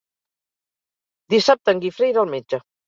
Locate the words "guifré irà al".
1.87-2.37